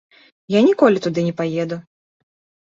[0.53, 1.81] Я ніколі туды не паеду.